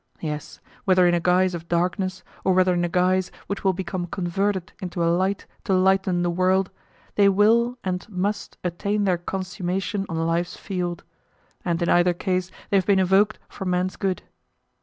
[0.21, 4.07] Yes, whether in a guise of darkness, or whether in a guise which will become
[4.07, 6.71] converted into a light to lighten the world,
[7.13, 11.03] they will and must attain their consummation on life's field:
[11.63, 14.23] and in either case they have been evoked for man's good.